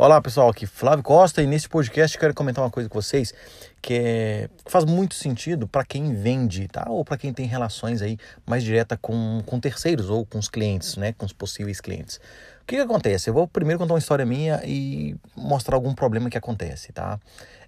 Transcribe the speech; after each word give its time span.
Olá 0.00 0.20
pessoal, 0.22 0.48
aqui 0.48 0.64
Flávio 0.64 1.02
Costa 1.02 1.42
e 1.42 1.46
nesse 1.46 1.68
podcast 1.68 2.16
quero 2.16 2.32
comentar 2.32 2.62
uma 2.64 2.70
coisa 2.70 2.88
com 2.88 3.02
vocês 3.02 3.34
que, 3.82 3.94
é, 3.94 4.48
faz 4.64 4.84
muito 4.84 5.16
sentido 5.16 5.66
para 5.66 5.84
quem 5.84 6.14
vende, 6.14 6.68
tá? 6.68 6.86
Ou 6.88 7.04
para 7.04 7.18
quem 7.18 7.32
tem 7.32 7.46
relações 7.46 8.00
aí 8.00 8.16
mais 8.46 8.62
direta 8.62 8.96
com, 8.96 9.42
com 9.44 9.58
terceiros 9.58 10.08
ou 10.08 10.24
com 10.24 10.38
os 10.38 10.48
clientes, 10.48 10.96
né? 10.96 11.12
Com 11.12 11.26
os 11.26 11.32
possíveis 11.32 11.80
clientes. 11.80 12.18
O 12.62 12.64
que, 12.64 12.76
que 12.76 12.82
acontece? 12.82 13.28
Eu 13.28 13.34
vou 13.34 13.48
primeiro 13.48 13.78
contar 13.78 13.94
uma 13.94 13.98
história 13.98 14.24
minha 14.24 14.62
e 14.64 15.16
mostrar 15.36 15.74
algum 15.74 15.92
problema 15.92 16.30
que 16.30 16.38
acontece, 16.38 16.92
tá? 16.92 17.18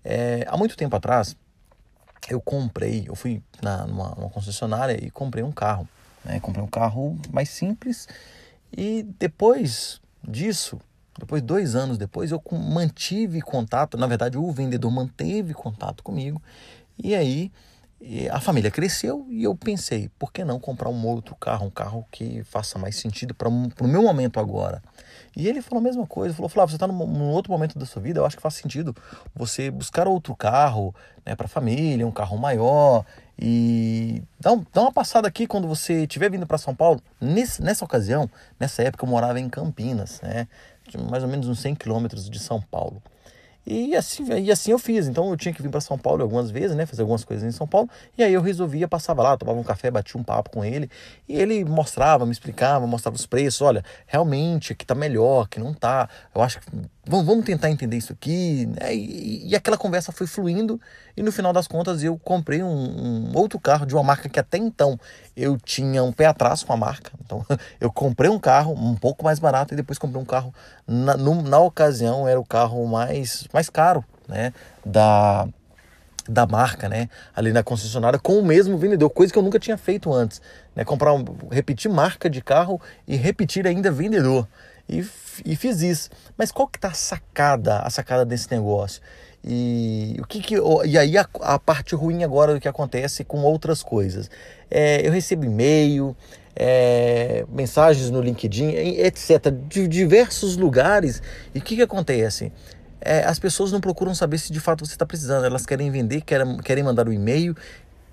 É, 0.05 0.45
há 0.47 0.57
muito 0.57 0.77
tempo 0.77 0.95
atrás 0.95 1.37
eu 2.31 2.41
comprei, 2.41 3.07
eu 3.09 3.17
fui 3.17 3.43
na, 3.61 3.87
numa, 3.87 4.11
numa 4.11 4.31
concessionária 4.31 4.97
e 5.05 5.11
comprei 5.11 5.43
um 5.43 5.51
carro, 5.51 5.89
né? 6.31 6.41
Comprei 6.41 6.65
um 6.65 6.69
carro 6.69 7.19
mais 7.33 7.49
simples 7.51 8.09
e 8.77 9.03
depois 9.19 10.01
disso 10.27 10.79
depois, 11.19 11.43
dois 11.43 11.75
anos 11.75 11.99
depois, 11.99 12.31
eu 12.31 12.43
mantive 12.53 13.43
contato. 13.43 13.99
Na 13.99 14.07
verdade, 14.07 14.39
o 14.39 14.51
vendedor 14.51 14.91
manteve 14.91 15.53
contato 15.53 16.03
comigo. 16.03 16.41
E 16.99 17.15
aí 17.15 17.53
a 18.31 18.41
família 18.41 18.71
cresceu 18.71 19.27
e 19.29 19.45
eu 19.45 19.55
pensei, 19.55 20.11
por 20.19 20.33
que 20.33 20.43
não 20.43 20.59
comprar 20.59 20.89
um 20.89 21.07
outro 21.07 21.35
carro, 21.35 21.67
um 21.67 21.71
carro 21.71 22.07
que 22.11 22.43
faça 22.45 22.79
mais 22.79 22.97
sentido 22.97 23.35
para 23.35 23.49
o 23.49 23.87
meu 23.87 24.03
momento 24.03 24.41
agora? 24.41 24.83
E 25.37 25.47
ele 25.47 25.61
falou 25.61 25.81
a 25.81 25.85
mesma 25.85 26.07
coisa, 26.07 26.35
falou, 26.35 26.49
Flávio, 26.49 26.71
você 26.71 26.77
está 26.77 26.87
num, 26.87 27.07
num, 27.07 27.31
outro 27.31 27.53
momento 27.53 27.79
da 27.79 27.85
sua 27.85 28.01
vida, 28.01 28.19
eu 28.19 28.27
acho 28.27 28.37
que 28.37 28.43
faz 28.43 28.55
sentido 28.55 28.97
você 29.35 29.71
buscar 29.71 30.09
outro 30.09 30.35
carro 30.35 30.95
né, 31.25 31.37
para 31.37 31.47
a 31.47 31.49
família, 31.49 32.07
um 32.07 32.11
carro 32.11 32.37
maior 32.39 33.05
e 33.39 34.23
dá, 34.41 34.53
um, 34.53 34.65
dá 34.73 34.81
uma 34.81 34.93
passada 34.93 35.29
aqui 35.29 35.47
quando 35.47 35.69
você 35.69 36.03
estiver 36.03 36.31
vindo 36.31 36.47
para 36.47 36.59
São 36.59 36.75
Paulo. 36.75 37.01
Nesse, 37.21 37.63
nessa 37.63 37.85
ocasião, 37.85 38.29
nessa 38.59 38.83
época 38.83 39.05
eu 39.05 39.09
morava 39.09 39.39
em 39.39 39.49
Campinas, 39.49 40.21
né? 40.23 40.49
mais 41.11 41.23
ou 41.23 41.29
menos 41.29 41.47
uns 41.49 41.61
100 41.61 41.75
quilômetros 41.77 42.29
de 42.29 42.39
São 42.39 42.61
Paulo. 42.61 43.03
E 43.73 43.95
assim, 43.95 44.25
e 44.33 44.51
assim 44.51 44.73
eu 44.73 44.79
fiz. 44.81 45.07
Então 45.07 45.31
eu 45.31 45.37
tinha 45.37 45.55
que 45.55 45.63
vir 45.63 45.71
para 45.71 45.81
São 45.81 45.97
Paulo 45.97 46.23
algumas 46.23 46.51
vezes, 46.51 46.77
né? 46.77 46.85
Fazer 46.87 47.03
algumas 47.03 47.23
coisas 47.23 47.47
em 47.47 47.57
São 47.57 47.69
Paulo. 47.69 47.89
E 48.19 48.23
aí 48.25 48.35
eu 48.35 48.43
resolvia, 48.43 48.89
passava 48.89 49.23
lá, 49.23 49.37
tomava 49.37 49.61
um 49.61 49.63
café, 49.63 49.93
batia 49.93 50.21
um 50.21 50.25
papo 50.25 50.51
com 50.51 50.65
ele. 50.65 50.91
E 51.29 51.39
ele 51.39 51.65
mostrava, 51.65 52.27
me 52.27 52.33
explicava, 52.33 52.85
mostrava 52.85 53.17
os 53.17 53.27
preços. 53.27 53.61
Olha, 53.61 53.85
realmente 54.09 54.73
aqui 54.73 54.85
tá 54.85 54.95
melhor, 54.95 55.49
que 55.49 55.61
não 55.61 55.73
tá. 55.73 56.09
Eu 56.35 56.43
acho 56.43 56.59
que 56.59 56.67
vamos, 57.07 57.25
vamos 57.25 57.45
tentar 57.45 57.71
entender 57.71 57.97
isso 57.97 58.13
aqui. 58.13 58.67
Né? 58.67 58.93
E, 58.93 59.51
e, 59.51 59.55
aquela 59.55 59.79
conversa 59.79 60.11
foi 60.11 60.27
fluindo. 60.27 60.81
E 61.17 61.23
no 61.23 61.31
final 61.31 61.53
das 61.53 61.69
contas 61.69 62.03
eu 62.03 62.19
comprei 62.19 62.65
um, 62.65 62.67
um, 62.67 63.33
outro 63.37 63.61
carro 63.61 63.87
de 63.87 63.95
uma 63.95 64.03
marca 64.03 64.29
que 64.29 64.41
até 64.41 64.59
então 64.59 64.99
eu 65.37 65.57
tinha 65.57 66.03
um 66.03 66.11
pé 66.11 66.27
atrás 66.27 66.65
com 66.65 66.73
a 66.73 66.77
marca. 66.77 67.13
Então 67.31 67.47
eu 67.81 67.93
comprei 67.93 68.29
um 68.29 68.39
carro 68.39 68.73
um 68.73 68.95
pouco 68.95 69.25
mais 69.25 69.39
barato 69.39 69.75
e 69.75 69.77
depois 69.77 69.99
comprei 69.99 70.21
um 70.21 70.25
carro. 70.25 70.53
Na, 70.87 71.17
no, 71.17 71.43
na 71.43 71.59
ocasião 71.61 72.27
era 72.27 72.41
o 72.41 72.45
carro 72.45 72.85
mais, 72.87 73.47
mais 73.53 73.71
caro 73.71 74.05
né? 74.27 74.53
da, 74.85 75.47
da 76.29 76.47
marca, 76.47 76.89
né? 76.89 77.09
Ali 77.35 77.53
na 77.53 77.63
concessionária 77.63 78.19
com 78.19 78.39
o 78.39 78.45
mesmo 78.45 78.77
vendedor, 78.77 79.09
coisa 79.11 79.33
que 79.33 79.39
eu 79.39 79.43
nunca 79.43 79.59
tinha 79.59 79.79
feito 79.79 80.13
antes, 80.13 80.43
né? 80.75 80.85
Comprar 80.85 81.15
um, 81.15 81.25
repetir 81.51 81.91
marca 81.91 82.29
de 82.29 82.43
carro 82.43 82.81
e 83.07 83.17
repetir 83.17 83.67
ainda 83.67 83.91
vendedor 83.91 84.49
e, 84.89 85.07
e 85.45 85.57
fiz 85.57 85.81
isso. 85.83 86.11
Mas 86.37 86.51
qual 86.51 86.67
que 86.67 86.79
tá 86.79 86.89
a 86.89 86.95
sacada, 86.95 87.79
a 87.79 87.91
sacada 87.91 88.25
desse 88.25 88.51
negócio? 88.51 89.01
E 89.43 90.19
o 90.21 90.27
que, 90.27 90.41
que 90.41 90.57
e 90.85 90.99
aí 90.99 91.17
a, 91.17 91.27
a, 91.41 91.59
parte 91.59 91.95
ruim 91.95 92.25
agora 92.25 92.53
do 92.53 92.61
que 92.61 92.69
acontece 92.69 93.25
com 93.25 93.39
outras 93.43 93.83
coisas. 93.83 94.31
É, 94.71 95.07
eu 95.07 95.11
recebo 95.11 95.47
e-mail, 95.47 96.15
é, 96.63 97.47
mensagens 97.49 98.11
no 98.11 98.21
LinkedIn, 98.21 98.69
etc. 98.99 99.51
De 99.67 99.89
diversos 99.89 100.59
lugares. 100.59 101.23
E 101.55 101.59
o 101.59 101.63
que, 101.63 101.77
que 101.77 101.81
acontece? 101.81 102.53
É, 103.01 103.25
as 103.25 103.39
pessoas 103.39 103.73
não 103.73 103.81
procuram 103.81 104.15
saber 104.15 104.37
se 104.37 104.53
de 104.53 104.61
fato 104.61 104.85
você 104.85 104.93
está 104.93 105.07
precisando. 105.07 105.47
Elas 105.47 105.65
querem 105.65 105.91
vender, 105.91 106.21
querem, 106.21 106.59
querem 106.59 106.85
mandar 106.85 107.09
o 107.09 107.11
um 107.11 107.15
e-mail. 107.15 107.57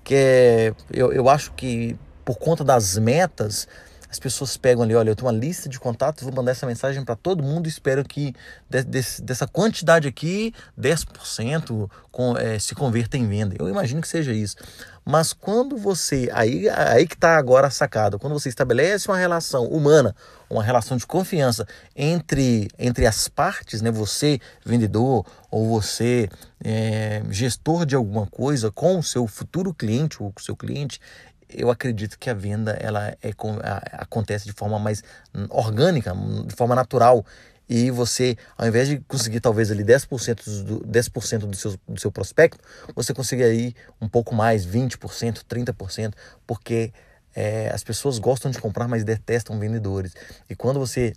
Que 0.02 0.72
eu, 0.90 1.12
eu 1.12 1.28
acho 1.28 1.52
que 1.52 1.94
por 2.24 2.38
conta 2.38 2.64
das 2.64 2.96
metas, 2.96 3.68
as 4.10 4.18
pessoas 4.18 4.56
pegam 4.56 4.82
ali, 4.82 4.94
olha, 4.94 5.10
eu 5.10 5.16
tenho 5.16 5.26
uma 5.26 5.38
lista 5.38 5.68
de 5.68 5.78
contatos, 5.78 6.24
vou 6.24 6.32
mandar 6.34 6.52
essa 6.52 6.66
mensagem 6.66 7.04
para 7.04 7.14
todo 7.14 7.42
mundo 7.42 7.68
espero 7.68 8.04
que 8.04 8.34
de, 8.68 8.82
de, 8.82 9.22
dessa 9.22 9.46
quantidade 9.46 10.08
aqui, 10.08 10.54
10% 10.80 11.90
com, 12.10 12.36
é, 12.36 12.58
se 12.58 12.74
converta 12.74 13.16
em 13.16 13.28
venda. 13.28 13.54
Eu 13.58 13.68
imagino 13.68 14.00
que 14.00 14.08
seja 14.08 14.32
isso. 14.32 14.56
Mas 15.04 15.32
quando 15.32 15.76
você, 15.76 16.28
aí, 16.34 16.68
aí 16.68 17.06
que 17.06 17.14
está 17.14 17.38
agora 17.38 17.66
a 17.66 17.70
sacada, 17.70 18.18
quando 18.18 18.34
você 18.34 18.50
estabelece 18.50 19.08
uma 19.08 19.16
relação 19.16 19.64
humana, 19.64 20.14
uma 20.50 20.62
relação 20.62 20.96
de 20.98 21.06
confiança 21.06 21.66
entre, 21.96 22.68
entre 22.78 23.06
as 23.06 23.26
partes, 23.26 23.80
né, 23.80 23.90
você 23.90 24.38
vendedor 24.64 25.24
ou 25.50 25.66
você 25.66 26.28
é, 26.62 27.22
gestor 27.30 27.86
de 27.86 27.94
alguma 27.94 28.26
coisa 28.26 28.70
com 28.70 28.98
o 28.98 29.02
seu 29.02 29.26
futuro 29.26 29.72
cliente 29.72 30.22
ou 30.22 30.30
com 30.30 30.40
o 30.40 30.44
seu 30.44 30.54
cliente, 30.54 31.00
eu 31.48 31.70
acredito 31.70 32.18
que 32.18 32.28
a 32.28 32.34
venda 32.34 32.72
ela 32.80 33.08
é, 33.08 33.32
acontece 33.92 34.46
de 34.46 34.52
forma 34.52 34.78
mais 34.78 35.02
orgânica, 35.50 36.14
de 36.46 36.54
forma 36.54 36.74
natural. 36.74 37.24
E 37.68 37.90
você, 37.90 38.36
ao 38.56 38.66
invés 38.66 38.88
de 38.88 38.98
conseguir 39.00 39.40
talvez 39.40 39.70
ali 39.70 39.84
10% 39.84 40.64
do, 40.64 40.80
10 40.86 41.08
do, 41.46 41.56
seu, 41.56 41.78
do 41.86 42.00
seu 42.00 42.10
prospecto, 42.10 42.58
você 42.94 43.12
consegue 43.12 43.42
aí 43.42 43.74
um 44.00 44.08
pouco 44.08 44.34
mais, 44.34 44.66
20%, 44.66 45.42
30%, 45.44 46.14
porque 46.46 46.92
é, 47.36 47.70
as 47.72 47.84
pessoas 47.84 48.18
gostam 48.18 48.50
de 48.50 48.58
comprar, 48.58 48.88
mas 48.88 49.04
detestam 49.04 49.58
vendedores. 49.58 50.14
E 50.48 50.56
quando 50.56 50.80
você 50.80 51.12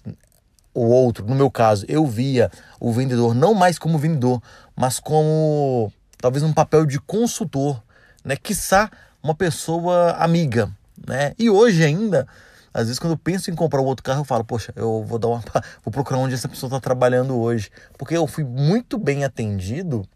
o 0.73 0.85
outro, 0.85 1.25
no 1.25 1.35
meu 1.35 1.51
caso, 1.51 1.85
eu 1.87 2.05
via 2.05 2.49
o 2.79 2.93
vendedor 2.93 3.33
não 3.33 3.53
mais 3.53 3.77
como 3.77 3.97
vendedor, 3.97 4.41
mas 4.75 4.99
como 4.99 5.91
talvez 6.17 6.43
um 6.43 6.53
papel 6.53 6.85
de 6.85 6.99
consultor, 6.99 7.81
né? 8.23 8.35
Quiçá 8.35 8.89
uma 9.21 9.35
pessoa 9.35 10.11
amiga, 10.13 10.71
né? 11.07 11.33
E 11.37 11.49
hoje 11.49 11.83
ainda, 11.83 12.27
às 12.73 12.83
vezes 12.83 12.99
quando 12.99 13.13
eu 13.13 13.17
penso 13.17 13.51
em 13.51 13.55
comprar 13.55 13.81
um 13.81 13.85
outro 13.85 14.03
carro, 14.03 14.21
eu 14.21 14.25
falo, 14.25 14.43
poxa, 14.43 14.73
eu 14.75 15.03
vou 15.03 15.19
dar 15.19 15.27
uma 15.27 15.43
vou 15.83 15.91
procurar 15.91 16.19
onde 16.19 16.33
essa 16.33 16.47
pessoa 16.47 16.67
está 16.67 16.79
trabalhando 16.79 17.37
hoje, 17.39 17.69
porque 17.97 18.15
eu 18.15 18.27
fui 18.27 18.43
muito 18.43 18.97
bem 18.97 19.23
atendido, 19.23 20.07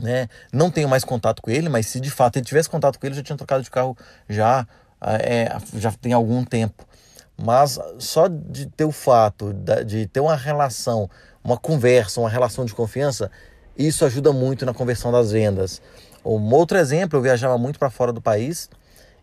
né? 0.00 0.28
Não 0.52 0.70
tenho 0.70 0.88
mais 0.88 1.04
contato 1.04 1.42
com 1.42 1.50
ele, 1.50 1.68
mas 1.68 1.86
se 1.86 2.00
de 2.00 2.10
fato 2.10 2.36
ele 2.36 2.44
tivesse 2.46 2.68
contato 2.68 2.98
com 2.98 3.06
ele, 3.06 3.14
eu 3.14 3.18
já 3.18 3.22
tinha 3.22 3.36
trocado 3.36 3.62
de 3.62 3.70
carro 3.70 3.96
já 4.28 4.66
é, 5.00 5.56
já 5.74 5.92
tem 5.92 6.12
algum 6.12 6.44
tempo. 6.44 6.86
Mas 7.36 7.78
só 7.98 8.28
de 8.28 8.66
ter 8.66 8.84
o 8.84 8.92
fato 8.92 9.52
de 9.84 10.06
ter 10.06 10.20
uma 10.20 10.36
relação, 10.36 11.10
uma 11.42 11.56
conversa, 11.56 12.20
uma 12.20 12.30
relação 12.30 12.64
de 12.64 12.72
confiança, 12.72 13.30
isso 13.76 14.04
ajuda 14.04 14.32
muito 14.32 14.64
na 14.64 14.72
conversão 14.72 15.10
das 15.10 15.32
vendas. 15.32 15.82
Um 16.24 16.52
outro 16.54 16.78
exemplo, 16.78 17.18
eu 17.18 17.22
viajava 17.22 17.58
muito 17.58 17.78
para 17.78 17.90
fora 17.90 18.12
do 18.12 18.20
país 18.20 18.70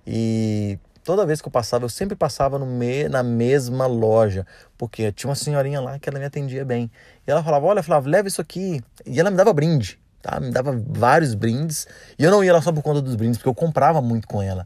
e 0.05 0.79
toda 1.03 1.25
vez 1.25 1.41
que 1.41 1.47
eu 1.47 1.51
passava, 1.51 1.85
eu 1.85 1.89
sempre 1.89 2.15
passava 2.15 2.57
no 2.57 2.65
me, 2.65 3.07
na 3.09 3.23
mesma 3.23 3.85
loja, 3.87 4.45
porque 4.77 5.11
tinha 5.11 5.29
uma 5.29 5.35
senhorinha 5.35 5.81
lá 5.81 5.99
que 5.99 6.09
ela 6.09 6.19
me 6.19 6.25
atendia 6.25 6.63
bem. 6.63 6.91
E 7.25 7.31
ela 7.31 7.43
falava: 7.43 7.65
Olha, 7.65 7.83
Flávio, 7.83 8.09
leva 8.09 8.27
isso 8.27 8.41
aqui. 8.41 8.81
E 9.05 9.19
ela 9.19 9.31
me 9.31 9.37
dava 9.37 9.53
brinde, 9.53 9.99
tá? 10.21 10.39
Me 10.39 10.51
dava 10.51 10.79
vários 10.87 11.33
brindes. 11.33 11.87
E 12.17 12.23
eu 12.23 12.31
não 12.31 12.43
ia 12.43 12.53
lá 12.53 12.61
só 12.61 12.71
por 12.71 12.81
conta 12.81 13.01
dos 13.01 13.15
brindes, 13.15 13.37
porque 13.37 13.49
eu 13.49 13.55
comprava 13.55 14.01
muito 14.01 14.27
com 14.27 14.41
ela. 14.41 14.65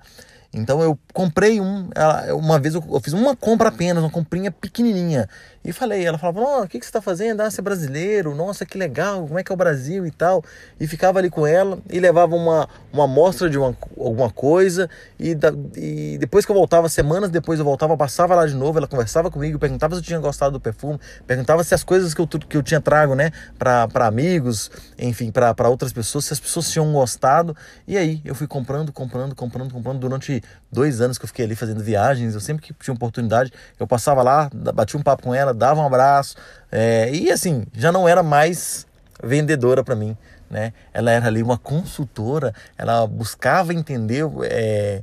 Então 0.56 0.82
eu 0.82 0.98
comprei 1.14 1.60
um, 1.60 1.90
uma 2.34 2.58
vez 2.58 2.74
eu, 2.74 2.84
eu, 2.90 3.00
fiz 3.02 3.12
uma 3.12 3.36
compra 3.36 3.68
apenas, 3.68 4.02
uma 4.02 4.10
comprinha 4.10 4.50
pequenininha. 4.50 5.28
E 5.64 5.74
falei, 5.74 6.06
ela 6.06 6.18
falava, 6.18 6.40
oh, 6.40 6.64
o 6.64 6.68
que, 6.68 6.80
que 6.80 6.86
você 6.86 6.90
está 6.90 7.02
fazendo? 7.02 7.42
Ah, 7.42 7.52
você 7.52 7.60
é 7.60 7.64
brasileiro, 7.64 8.34
nossa, 8.34 8.66
que 8.66 8.78
legal, 8.78 9.28
como 9.28 9.38
é 9.38 9.44
que 9.44 9.52
é 9.52 9.56
o 9.56 9.58
Brasil 9.58 10.06
e 10.06 10.12
tal. 10.12 10.44
E 10.80 10.88
ficava 10.88 11.20
ali 11.20 11.30
com 11.30 11.46
ela 11.46 11.80
e 11.90 12.00
levava 12.00 12.36
uma, 12.36 12.70
uma 12.96 13.04
amostra 13.06 13.50
de 13.50 13.58
uma, 13.58 13.76
alguma 13.98 14.30
coisa. 14.30 14.90
E, 15.20 15.36
da, 15.36 15.52
e 15.76 16.18
depois 16.18 16.46
que 16.46 16.52
eu 16.52 16.56
voltava, 16.56 16.88
semanas 16.90 17.30
depois 17.30 17.60
eu 17.60 17.66
voltava, 17.66 17.96
passava 17.98 18.34
lá 18.36 18.46
de 18.46 18.56
novo, 18.56 18.78
ela 18.78 18.88
conversava 18.88 19.30
comigo, 19.30 19.60
perguntava 19.60 19.96
se 19.96 20.02
eu 20.02 20.06
tinha 20.06 20.20
gostado 20.20 20.54
do 20.54 20.60
perfume, 20.60 21.00
perguntava 21.28 21.64
se 21.64 21.74
as 21.74 21.84
coisas 21.84 22.14
que 22.14 22.22
eu, 22.22 22.28
que 22.28 22.58
eu 22.58 22.64
tinha 22.64 22.82
trago, 22.82 23.16
né, 23.16 23.32
para 23.60 24.08
amigos, 24.08 24.72
enfim, 24.98 25.32
para 25.32 25.70
outras 25.70 25.92
pessoas, 25.92 26.26
se 26.26 26.34
as 26.34 26.40
pessoas 26.40 26.72
tinham 26.72 26.92
gostado. 26.94 27.56
E 27.88 27.98
aí 27.98 28.22
eu 28.24 28.34
fui 28.34 28.48
comprando, 28.48 28.92
comprando, 28.92 29.36
comprando, 29.36 29.74
comprando 29.74 30.00
durante 30.00 30.42
dois 30.72 31.02
anos 31.02 31.18
que 31.18 31.26
eu 31.26 31.28
fiquei 31.28 31.46
ali 31.46 31.56
fazendo 31.56 31.84
viagens, 31.84 32.34
eu 32.34 32.40
sempre 32.40 32.64
que 32.64 32.74
tinha 32.74 32.94
oportunidade, 32.94 33.52
eu 33.80 33.86
passava 33.86 34.24
lá, 34.24 34.50
batia 34.74 35.00
um 35.00 35.04
papo 35.04 35.24
com 35.24 35.34
ela, 35.34 35.54
dava 35.54 35.82
um 35.82 35.86
abraço, 35.86 36.36
é, 36.72 37.10
e 37.14 37.32
assim, 37.32 37.66
já 37.74 37.92
não 37.92 38.08
era 38.08 38.24
mais 38.24 38.86
vendedora 39.24 39.84
para 39.84 39.96
mim, 39.96 40.18
né? 40.50 40.74
Ela 40.94 41.12
era 41.12 41.28
ali 41.28 41.42
uma 41.42 41.58
consultora, 41.58 42.54
ela 42.78 43.06
buscava 43.08 43.74
entender 43.74 44.26
é, 44.44 45.02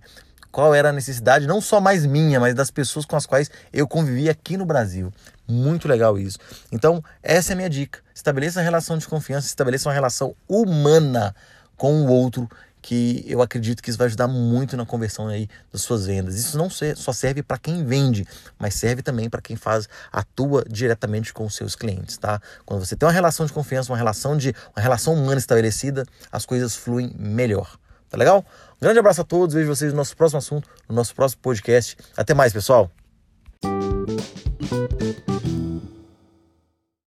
qual 0.51 0.75
era 0.75 0.91
a 0.91 0.93
necessidade, 0.93 1.47
não 1.47 1.61
só 1.61 1.81
mais 1.81 2.05
minha, 2.05 2.39
mas 2.39 2.55
das 2.55 2.71
pessoas 2.71 3.07
com 3.07 3.17
as 3.17 3.27
quais 3.27 3.51
eu 3.73 3.89
convivia 3.89 4.31
aqui 4.31 4.57
no 4.57 4.67
Brasil. 4.67 5.13
Muito 5.49 5.89
legal 5.89 6.19
isso. 6.19 6.39
Então, 6.71 7.03
essa 7.23 7.53
é 7.53 7.55
a 7.55 7.57
minha 7.57 7.71
dica. 7.71 8.01
Estabeleça 8.15 8.61
uma 8.61 8.65
relação 8.65 8.97
de 8.99 9.07
confiança, 9.09 9.47
estabeleça 9.47 9.89
uma 9.89 9.95
relação 9.95 10.35
humana 10.49 11.35
com 11.77 12.03
o 12.03 12.09
outro 12.09 12.49
que 12.83 13.25
eu 13.29 13.41
acredito 13.41 13.81
que 13.81 13.89
isso 13.89 13.99
vai 13.99 14.09
ajudar 14.09 14.27
muito 14.27 14.77
na 14.77 14.85
conversão 14.85 15.29
aí 15.29 15.49
das 15.73 15.83
suas 15.83 16.05
vendas. 16.05 16.35
Isso 16.35 16.59
não 16.59 16.69
só 16.69 17.13
serve 17.13 17.43
para 17.43 17.57
quem 17.57 17.87
vende, 17.87 18.27
mas 18.59 18.75
serve 18.75 19.01
também 19.01 19.31
para 19.31 19.41
quem 19.41 19.57
faz 19.57 19.89
atua 20.11 20.65
diretamente 20.69 21.33
com 21.33 21.47
os 21.47 21.55
seus 21.55 21.77
clientes, 21.77 22.19
tá? 22.19 22.43
Quando 22.67 22.85
você 22.85 22.97
tem 22.97 23.07
uma 23.07 23.13
relação 23.13 23.47
de 23.47 23.53
confiança, 23.53 23.93
uma 23.93 23.97
relação 23.97 24.37
de 24.37 24.55
uma 24.77 24.83
relação 24.83 25.15
humana 25.15 25.39
estabelecida, 25.39 26.05
as 26.31 26.45
coisas 26.45 26.75
fluem 26.75 27.15
melhor. 27.17 27.79
Tá 28.11 28.19
legal? 28.19 28.45
Um 28.77 28.83
grande 28.85 28.99
abraço 28.99 29.21
a 29.23 29.25
todos, 29.25 29.55
vejo 29.55 29.69
vocês 29.69 29.93
no 29.93 29.97
nosso 29.97 30.17
próximo 30.17 30.39
assunto, 30.39 30.69
no 30.89 30.95
nosso 30.95 31.15
próximo 31.15 31.41
podcast. 31.41 31.97
Até 32.17 32.35
mais, 32.35 32.53
pessoal. 32.53 32.91